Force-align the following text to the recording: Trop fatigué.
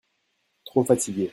Trop 0.65 0.83
fatigué. 0.87 1.29